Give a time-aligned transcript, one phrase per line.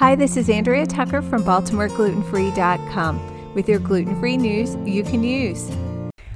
[0.00, 5.70] Hi, this is Andrea Tucker from BaltimoreGlutenFree.com with your gluten free news you can use.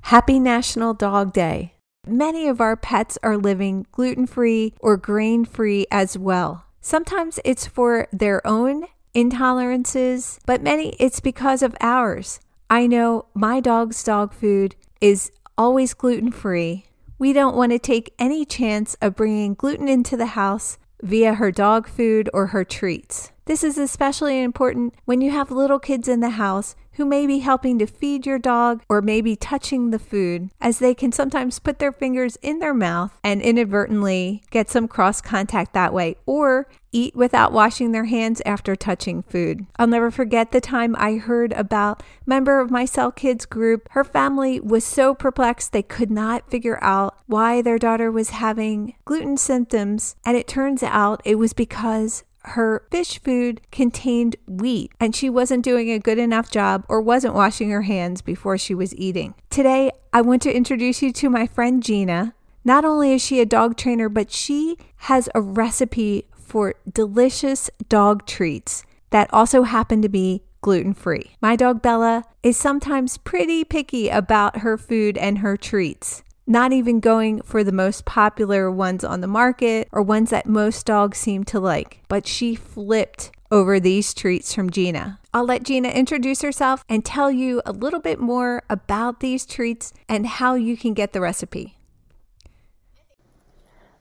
[0.00, 1.74] Happy National Dog Day.
[2.06, 6.64] Many of our pets are living gluten free or grain free as well.
[6.80, 12.40] Sometimes it's for their own intolerances, but many it's because of ours.
[12.70, 16.86] I know my dog's dog food is always gluten free.
[17.18, 21.50] We don't want to take any chance of bringing gluten into the house via her
[21.50, 23.32] dog food or her treats.
[23.50, 27.40] This is especially important when you have little kids in the house who may be
[27.40, 31.80] helping to feed your dog or maybe touching the food, as they can sometimes put
[31.80, 37.16] their fingers in their mouth and inadvertently get some cross contact that way, or eat
[37.16, 39.66] without washing their hands after touching food.
[39.80, 43.88] I'll never forget the time I heard about member of my Cell Kids group.
[43.90, 48.94] Her family was so perplexed they could not figure out why their daughter was having
[49.04, 55.14] gluten symptoms, and it turns out it was because her fish food contained wheat and
[55.14, 58.94] she wasn't doing a good enough job or wasn't washing her hands before she was
[58.96, 59.34] eating.
[59.50, 62.34] Today, I want to introduce you to my friend Gina.
[62.64, 68.26] Not only is she a dog trainer, but she has a recipe for delicious dog
[68.26, 71.32] treats that also happen to be gluten free.
[71.40, 76.98] My dog Bella is sometimes pretty picky about her food and her treats not even
[76.98, 81.44] going for the most popular ones on the market or ones that most dogs seem
[81.44, 82.02] to like.
[82.08, 85.20] But she flipped over these treats from Gina.
[85.32, 89.92] I'll let Gina introduce herself and tell you a little bit more about these treats
[90.08, 91.76] and how you can get the recipe.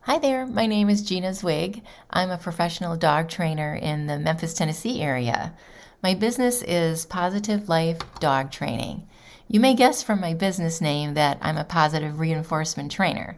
[0.02, 1.84] Hi there, my name is Gina Zwig.
[2.10, 5.54] I'm a professional dog trainer in the Memphis, Tennessee area.
[6.02, 9.06] My business is Positive Life Dog Training.
[9.50, 13.38] You may guess from my business name that I'm a positive reinforcement trainer.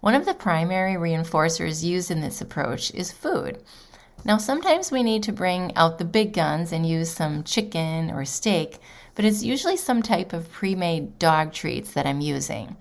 [0.00, 3.58] One of the primary reinforcers used in this approach is food.
[4.22, 8.26] Now, sometimes we need to bring out the big guns and use some chicken or
[8.26, 8.80] steak,
[9.14, 12.76] but it's usually some type of pre made dog treats that I'm using.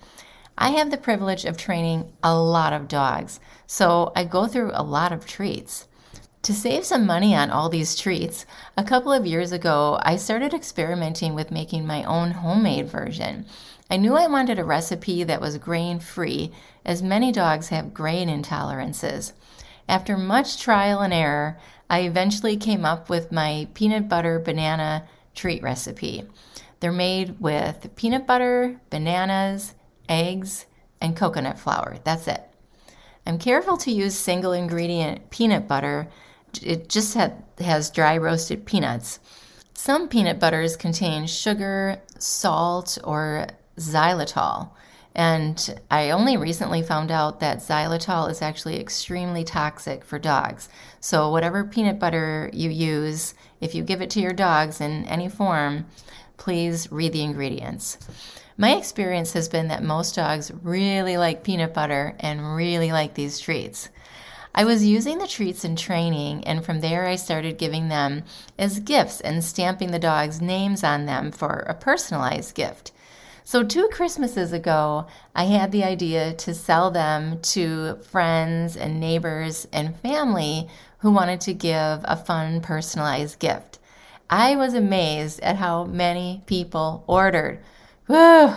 [0.58, 4.84] I have the privilege of training a lot of dogs, so I go through a
[4.84, 5.88] lot of treats.
[6.44, 8.46] To save some money on all these treats,
[8.76, 13.46] a couple of years ago, I started experimenting with making my own homemade version.
[13.90, 16.52] I knew I wanted a recipe that was grain free,
[16.84, 19.32] as many dogs have grain intolerances.
[19.88, 21.58] After much trial and error,
[21.90, 26.28] I eventually came up with my peanut butter banana treat recipe.
[26.82, 29.76] They're made with peanut butter, bananas,
[30.10, 30.66] eggs,
[31.00, 32.00] and coconut flour.
[32.04, 32.44] That's it.
[33.26, 36.10] I'm careful to use single ingredient peanut butter.
[36.62, 37.18] It just
[37.60, 39.20] has dry roasted peanuts.
[39.74, 43.48] Some peanut butters contain sugar, salt, or
[43.78, 44.70] xylitol.
[45.16, 50.70] And I only recently found out that xylitol is actually extremely toxic for dogs.
[51.00, 55.30] So, whatever peanut butter you use, if you give it to your dogs in any
[55.30, 55.86] form,
[56.38, 57.98] please read the ingredients.
[58.58, 63.40] My experience has been that most dogs really like peanut butter and really like these
[63.40, 63.90] treats.
[64.56, 68.24] I was using the treats in training, and from there I started giving them
[68.58, 72.92] as gifts and stamping the dogs' names on them for a personalized gift.
[73.44, 79.68] So, two Christmases ago, I had the idea to sell them to friends and neighbors
[79.74, 83.80] and family who wanted to give a fun, personalized gift.
[84.30, 87.60] I was amazed at how many people ordered.
[88.08, 88.54] Whew!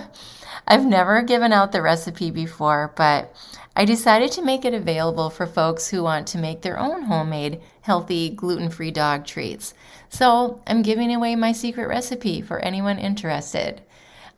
[0.66, 3.32] I've never given out the recipe before, but
[3.76, 7.60] I decided to make it available for folks who want to make their own homemade,
[7.82, 9.74] healthy, gluten free dog treats.
[10.08, 13.82] So I'm giving away my secret recipe for anyone interested.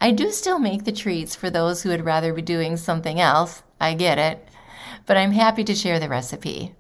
[0.00, 3.62] I do still make the treats for those who would rather be doing something else.
[3.81, 4.46] I get it.
[5.06, 6.75] But I'm happy to share the recipe.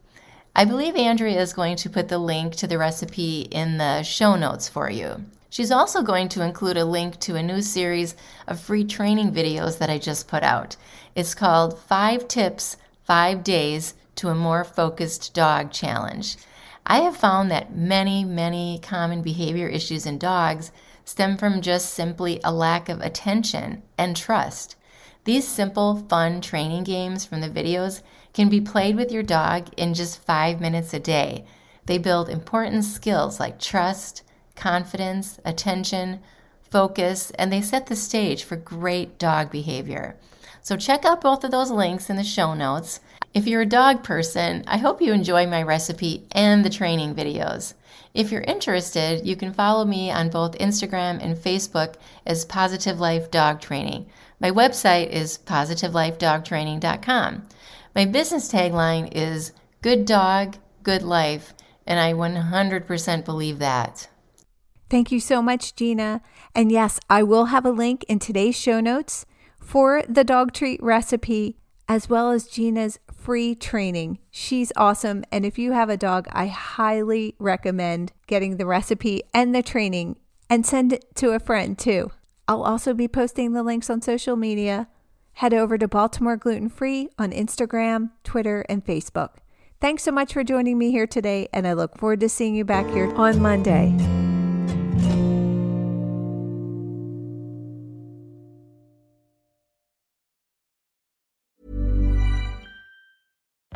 [0.54, 4.36] I believe Andrea is going to put the link to the recipe in the show
[4.36, 5.24] notes for you.
[5.50, 8.14] She's also going to include a link to a new series
[8.46, 10.76] of free training videos that I just put out.
[11.14, 16.36] It's called Five Tips, Five Days to a More Focused Dog Challenge.
[16.84, 20.70] I have found that many, many common behavior issues in dogs
[21.04, 24.76] stem from just simply a lack of attention and trust.
[25.24, 28.02] These simple, fun training games from the videos
[28.34, 31.46] can be played with your dog in just five minutes a day.
[31.86, 34.22] They build important skills like trust,
[34.58, 36.20] confidence, attention,
[36.70, 40.16] focus, and they set the stage for great dog behavior.
[40.60, 43.00] So check out both of those links in the show notes.
[43.32, 47.74] If you're a dog person, I hope you enjoy my recipe and the training videos.
[48.14, 51.94] If you're interested, you can follow me on both Instagram and Facebook
[52.26, 54.06] as Positive Life Dog Training.
[54.40, 57.46] My website is positivelifedogtraining.com.
[57.94, 59.52] My business tagline is
[59.82, 61.54] Good Dog, Good Life,
[61.86, 64.08] and I 100% believe that.
[64.90, 66.22] Thank you so much, Gina.
[66.54, 69.26] And yes, I will have a link in today's show notes
[69.60, 71.58] for the dog treat recipe
[71.88, 74.18] as well as Gina's free training.
[74.30, 75.24] She's awesome.
[75.32, 80.16] And if you have a dog, I highly recommend getting the recipe and the training
[80.50, 82.10] and send it to a friend too.
[82.46, 84.88] I'll also be posting the links on social media.
[85.32, 89.36] Head over to Baltimore Gluten Free on Instagram, Twitter, and Facebook.
[89.80, 92.64] Thanks so much for joining me here today, and I look forward to seeing you
[92.64, 94.17] back here on Monday.